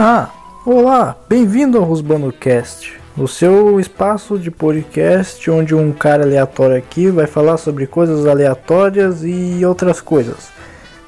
Ah, 0.00 0.30
olá, 0.64 1.16
bem-vindo 1.28 1.76
ao 1.76 1.82
Rusbano 1.82 2.32
Cast, 2.32 2.96
o 3.16 3.26
seu 3.26 3.80
espaço 3.80 4.38
de 4.38 4.48
podcast 4.48 5.50
onde 5.50 5.74
um 5.74 5.90
cara 5.90 6.22
aleatório 6.22 6.76
aqui 6.76 7.10
vai 7.10 7.26
falar 7.26 7.56
sobre 7.56 7.84
coisas 7.84 8.24
aleatórias 8.24 9.24
e 9.24 9.66
outras 9.66 10.00
coisas. 10.00 10.50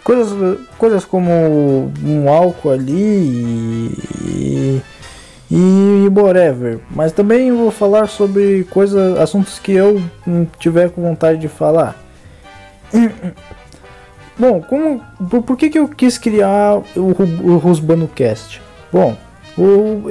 Coisas, 0.02 0.58
coisas 0.76 1.04
como 1.04 1.92
um 2.04 2.28
álcool 2.28 2.70
ali 2.70 2.90
e, 2.90 3.92
e, 4.28 4.82
e 5.52 6.08
whatever. 6.08 6.80
Mas 6.90 7.12
também 7.12 7.52
vou 7.52 7.70
falar 7.70 8.08
sobre 8.08 8.64
coisas, 8.64 9.16
assuntos 9.20 9.60
que 9.60 9.70
eu 9.70 10.02
tiver 10.58 10.90
com 10.90 11.00
vontade 11.00 11.38
de 11.38 11.46
falar. 11.46 11.94
Bom, 14.36 14.60
como, 14.60 15.00
por, 15.30 15.42
por 15.44 15.56
que, 15.56 15.70
que 15.70 15.78
eu 15.78 15.86
quis 15.86 16.18
criar 16.18 16.82
o, 16.96 17.14
o 17.44 17.56
Rusbano 17.56 18.08
Cast? 18.08 18.60
Bom, 18.92 19.16
o, 19.56 20.02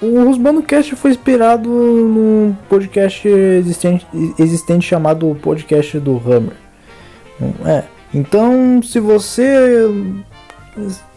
o 0.00 0.24
Rusbano 0.24 0.62
Cast 0.62 0.94
foi 0.96 1.12
inspirado 1.12 1.68
num 1.68 2.56
podcast 2.68 3.26
existente, 3.28 4.06
existente 4.38 4.86
chamado 4.86 5.36
Podcast 5.40 5.98
do 5.98 6.16
Hammer. 6.16 6.56
É, 7.64 7.84
então 8.14 8.82
se 8.82 9.00
você. 9.00 9.86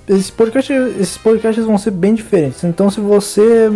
Esses 0.08 0.30
podcasts, 0.30 0.76
esses 1.00 1.18
podcasts 1.18 1.66
vão 1.66 1.80
ser 1.80 1.90
bem 1.90 2.14
diferentes. 2.14 2.64
Então 2.64 2.92
se 2.92 3.00
você 3.00 3.70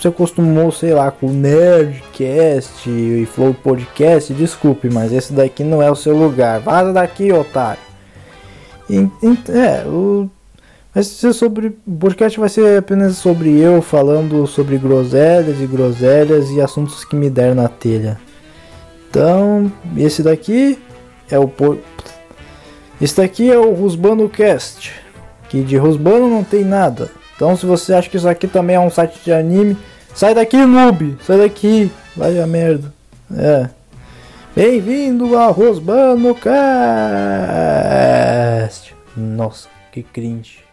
se 0.00 0.08
acostumou, 0.08 0.72
sei 0.72 0.92
lá, 0.92 1.12
com 1.12 1.28
Nerdcast 1.30 2.90
e 2.90 3.24
Flow 3.26 3.54
Podcast, 3.54 4.34
desculpe, 4.34 4.90
mas 4.90 5.12
esse 5.12 5.32
daqui 5.32 5.62
não 5.62 5.80
é 5.80 5.90
o 5.90 5.94
seu 5.94 6.16
lugar. 6.16 6.58
Vaza 6.58 6.92
daqui, 6.92 7.32
otário. 7.32 7.80
E, 8.90 8.96
é, 9.48 9.84
o 9.86 10.28
ser 11.04 11.32
sobre. 11.34 11.76
O 11.86 11.96
podcast 11.96 12.40
vai 12.40 12.48
ser 12.48 12.78
apenas 12.78 13.16
sobre 13.16 13.58
eu 13.60 13.82
falando 13.82 14.46
sobre 14.46 14.78
groselhas 14.78 15.60
e 15.60 15.66
groselhas 15.66 16.50
e 16.50 16.60
assuntos 16.60 17.04
que 17.04 17.14
me 17.14 17.28
der 17.28 17.54
na 17.54 17.68
telha. 17.68 18.18
Então, 19.10 19.70
esse 19.96 20.22
daqui 20.22 20.78
é 21.30 21.38
o. 21.38 21.50
Esse 23.00 23.16
daqui 23.16 23.50
é 23.50 23.58
o 23.58 23.74
Rusbano 23.74 24.28
Cast. 24.28 24.92
Que 25.48 25.62
de 25.62 25.76
Rusbano 25.76 26.28
não 26.28 26.42
tem 26.42 26.64
nada. 26.64 27.10
Então, 27.34 27.54
se 27.56 27.66
você 27.66 27.92
acha 27.92 28.08
que 28.08 28.16
isso 28.16 28.28
aqui 28.28 28.48
também 28.48 28.76
é 28.76 28.80
um 28.80 28.90
site 28.90 29.20
de 29.22 29.30
anime, 29.32 29.76
sai 30.14 30.34
daqui, 30.34 30.56
noob! 30.56 31.18
Sai 31.22 31.36
daqui! 31.38 31.92
Vai 32.16 32.40
a 32.40 32.46
merda. 32.46 32.90
É. 33.36 33.68
Bem-vindo 34.54 35.36
ao 35.36 35.52
Rosbano 35.52 36.34
Cast! 36.34 36.56
Nossa, 39.14 39.68
que 39.92 40.02
cringe. 40.02 40.64